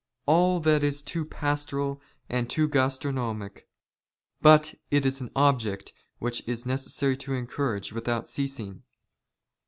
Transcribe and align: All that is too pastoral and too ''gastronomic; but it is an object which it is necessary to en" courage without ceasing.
All 0.25 0.59
that 0.61 0.83
is 0.83 1.03
too 1.03 1.25
pastoral 1.25 2.01
and 2.27 2.49
too 2.49 2.67
''gastronomic; 2.67 3.65
but 4.41 4.73
it 4.89 5.05
is 5.05 5.21
an 5.21 5.29
object 5.35 5.93
which 6.17 6.39
it 6.39 6.49
is 6.49 6.65
necessary 6.65 7.15
to 7.17 7.35
en" 7.35 7.45
courage 7.45 7.93
without 7.93 8.27
ceasing. 8.27 8.81